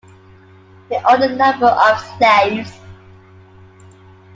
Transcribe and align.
He 0.89 0.95
owned 0.95 1.21
a 1.23 1.35
number 1.35 1.67
of 1.67 1.99
slaves. 2.17 2.75